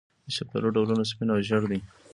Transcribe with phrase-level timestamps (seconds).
[0.25, 1.79] د شفتالو ډولونه سپین او ژیړ دي.